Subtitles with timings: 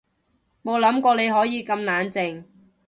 [0.63, 2.43] 冇諗過你可以咁冷靜